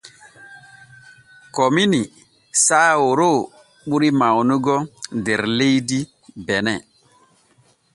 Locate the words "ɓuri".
3.87-4.09